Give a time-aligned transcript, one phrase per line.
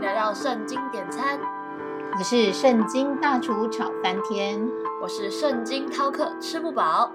[0.00, 1.38] 迎来到圣经点餐，
[2.16, 4.58] 我是圣经大厨炒翻天，
[5.02, 7.12] 我是圣经饕客吃不饱。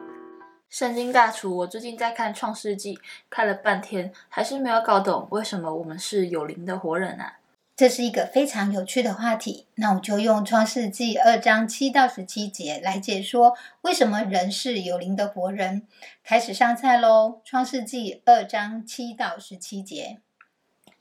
[0.70, 7.40] 圣经大厨，我最近在看创世纪，看了半天，还是没有搞懂为什么我们是有灵的活人啊？
[7.76, 15.88] 这是一个非常有趣的话题，那我就用创世纪二章七到十七节来解说为什么人是有灵的活人。
[16.24, 17.42] 开始上菜喽！
[17.44, 20.20] 创世纪二章七到十七节，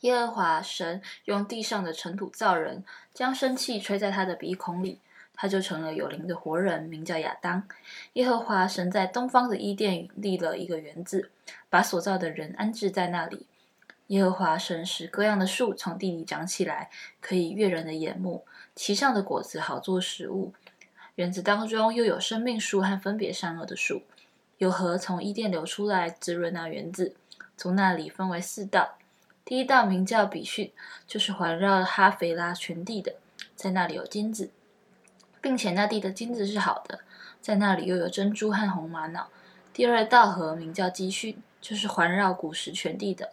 [0.05, 2.85] 耶和华神用地上的尘土造人，
[3.15, 5.01] 将生气吹在他的鼻孔里，
[5.35, 7.67] 他就成了有灵的活人，名叫亚当。
[8.13, 11.31] 耶和华神在东方的伊甸立了一个园子，
[11.71, 13.47] 把所造的人安置在那里。
[14.09, 16.91] 耶和华神使各样的树从地里长起来，
[17.23, 18.45] 可以悦人的眼目，
[18.77, 20.53] 其上的果子好做食物。
[21.15, 24.03] 园子当中又有生命树和分别善恶的树。
[24.59, 27.17] 有河从伊甸流出来，滋润那园子。
[27.57, 28.99] 从那里分为四道，
[29.45, 30.73] 第一道名叫比逊，
[31.07, 33.17] 就是环绕哈菲拉全地的，
[33.55, 34.51] 在那里有金子，
[35.43, 37.01] 并且那地的金子是好的，
[37.43, 39.29] 在那里又有珍珠和红玛瑙。
[39.75, 43.33] 第二道河名叫基逊，就是环绕古时全地的。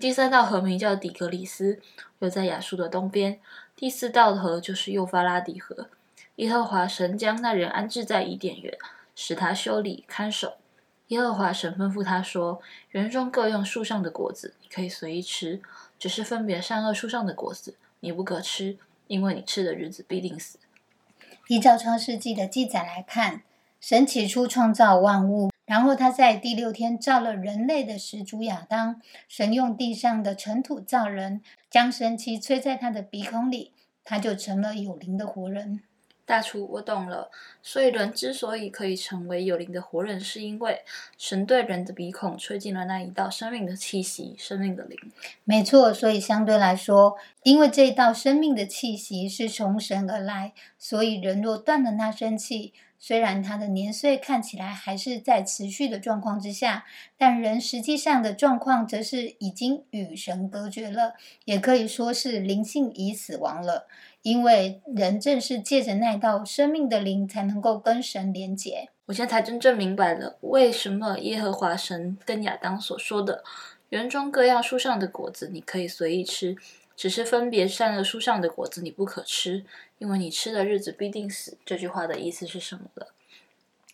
[0.00, 1.80] 第三道河名叫底格里斯，
[2.20, 3.38] 又在亚述的东边。
[3.76, 5.88] 第四道河就是幼发拉底河。
[6.36, 8.78] 耶和华神将那人安置在伊甸园，
[9.14, 10.56] 使他修理看守。
[11.12, 15.60] 耶和华神吩咐他说：“园中各用树上的果子，你可以随意吃；
[15.98, 20.58] 只是分别善恶树上的果子，你不可吃，因为你吃的日子必定死。”
[21.48, 23.42] 依照创世纪的记载来看，
[23.78, 25.50] 神起初创造万物。
[25.66, 35.82] 然后他在第六天造了人类的始祖亚当，神用地上的尘土造人，将神气吹在他的鼻孔里，他就成了有灵的活人。
[36.32, 37.30] 大厨，我懂了。
[37.62, 40.80] 所以人之所以可以成为有灵的活人，是因为
[41.18, 44.98] 神对人的鼻孔吹进了那一道生命的气息，生命的灵。
[45.44, 52.72] 没错，所以相对来说，因为这一道生命的气息是从神而来，所以人若断了那生气。
[53.04, 56.84] 虽然他的年岁看起来还是在持续的状况之下，
[57.18, 61.14] 但人实际上的状况则是已经与神隔绝了，
[61.44, 63.88] 也可以说是灵性已死亡了。
[64.22, 68.88] 因为人正是借着那道生命的灵，才能够跟神连结。
[69.06, 73.44] 我现在才真正明白了，为什么耶和华神跟亚当所说的
[73.90, 76.56] “园中各样树上的果子你可以随意吃”。
[76.94, 79.64] 只是分别善恶树上的果子你不可吃，
[79.98, 81.56] 因为你吃的日子必定死。
[81.64, 83.08] 这句话的意思是什么了？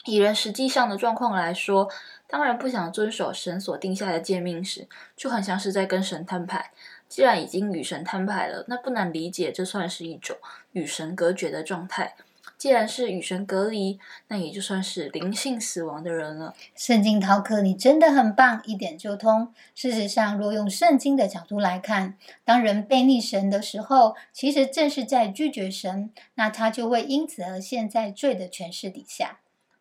[0.04, 1.88] 以人实际上的状况来说，
[2.26, 6.72] 当然不想遵守神所定下的诫命时，就很像是在跟神摊牌。
[7.08, 10.36] 既然已经与神摊牌了，那不难理解，这算是一种
[10.72, 12.14] 与神隔绝的状态。
[12.56, 16.54] 既然是与神隔离，那也就算是灵性死亡的人了。
[16.74, 19.54] 圣经逃课，你真的很棒，一点就通。
[19.76, 29.38] 事实上，若用圣经的角度来看，当人背逆神的时候，其实正是在拒绝神，那他就会因此而陷在罪的权势底下。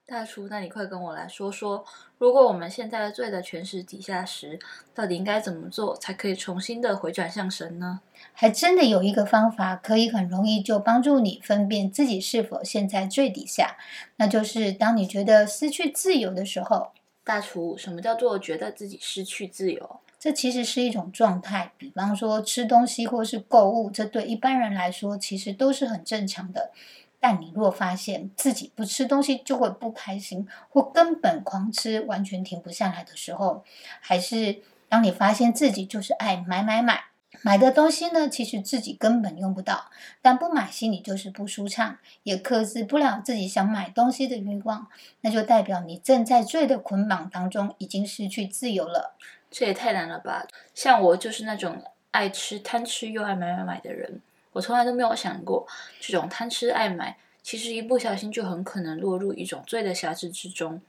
[0.10, 1.84] 大厨，那你快跟我来说说，
[2.18, 4.58] 如果我们现在罪的权势底下时，
[4.96, 8.00] 到底应该怎么做，才可以重新的回转向神呢？
[8.32, 13.76] 还真的有一个方法，可以很容易就帮助你分辨自己是否陷在最底下，
[14.16, 16.92] 那就是当你觉得失去自由的时候。
[17.26, 20.00] 大厨，什么叫做觉得自己失去自由？
[20.18, 26.72] 这其实是一种状态，比方说吃东西或是购物，这对一般人来说其实都是很正常的。
[27.20, 33.64] 但你若发现自己不吃东西就会不开心，或根本狂吃完全停不下来的时候，
[34.00, 37.06] 还是当你发现自己就是爱买买买，
[37.42, 39.90] 买的东西呢，其实自己根本用不到，
[40.22, 44.88] 但不买心里就是不舒畅，也克制不了自己想买东西的欲望，
[45.22, 49.16] 那就代表你正在罪的捆绑当中，已经失去自由了。
[49.50, 50.46] 这也太难了吧！
[50.74, 54.22] 像我就是那种爱吃、贪吃又爱买买买的人。
[54.58, 55.68] 我从来都没有想过，
[56.00, 60.82] 这种贪吃爱买，其实一不小心就很可能落入一种罪的辖制之中。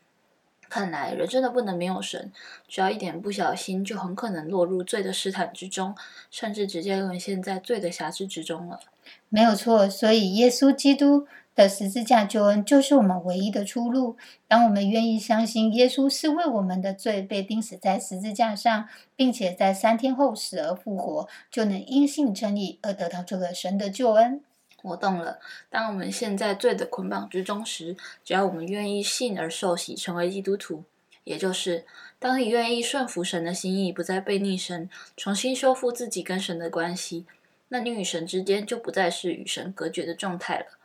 [0.71, 2.33] 看来人真的不能没有神，
[2.67, 5.95] 只要一点不小心，就很可能落入罪的试探之中，
[6.31, 8.81] 甚至直接沦陷在罪的辖制之中了。
[9.29, 11.27] 没有错，所以耶稣基督
[11.59, 14.17] 的十字架救恩就是我们唯一的出路。
[14.47, 24.41] 当我们愿意相信耶稣是为我们的罪被钉死在十字架上，并且在三天后死而复活，就能因信称义而得到这个神的救恩。
[24.83, 25.41] 我懂了。
[25.69, 30.85] 当我们陷在罪的捆绑之中时，只要我们愿意信而受洗，成为基督徒，
[31.25, 31.85] 也就是
[32.21, 37.27] 当你愿意顺服神的心意，不再背逆神，重新修复自己跟神的关系。
[37.71, 40.78] 那你与神之间就不再是与神隔绝的状态了。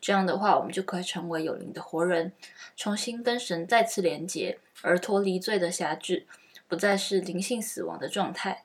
[0.00, 2.32] 这样的话，我们就可以成为有灵的活人，
[2.76, 6.26] 重新跟神再次连接，而脱离罪的辖制，
[6.68, 8.64] 不再是灵性死亡的状态。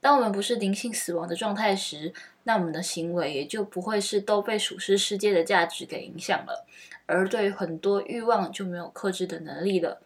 [0.00, 2.14] 当我们不是灵性死亡的状态时，
[2.44, 6.66] 那我们的行为也就不会是都被属世世界的价值给影响了，
[7.04, 10.00] 而对很多欲望就没有克制的能力了。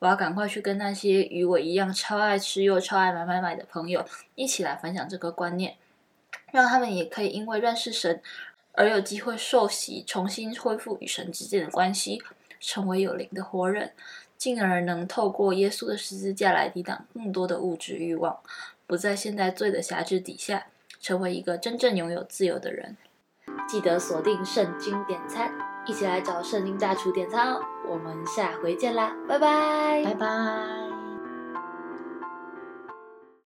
[0.00, 4.04] 我要赶快去跟那些与我一样超爱吃又超爱买买买的朋友
[4.36, 5.76] 一起来分享这个观念，
[6.52, 8.22] 让他们也可以因为认识神
[8.78, 12.22] 而有机会受洗，重新恢复与神之间的关系，
[12.60, 13.92] 成为有灵的活人，
[14.36, 18.38] 进而能透过耶稣的十字架来抵挡更多的物质欲望。
[18.86, 20.68] 不在现在罪的辖制底下，
[21.00, 22.96] 成为一个真正拥有自由的人。
[23.68, 25.52] 记得锁定圣经点餐，
[25.84, 27.60] 一起来找圣经大厨点餐哦！
[27.90, 30.87] 我们下回见啦，拜拜，拜拜。